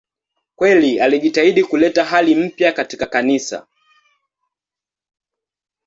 [0.55, 3.67] Kweli alijitahidi kuleta hali mpya katika Kanisa.